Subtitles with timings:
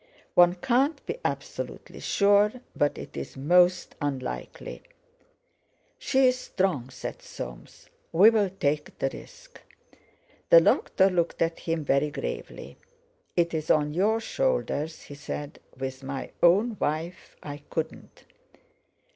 [0.33, 4.81] "One can't be absolutely sure, but it's most unlikely."
[5.99, 9.61] "She's strong," said Soames; "we'll take the risk."
[10.49, 12.77] The doctor looked at him very gravely.
[13.35, 18.23] "It's on your shoulders," he said; "with my own wife, I couldn't."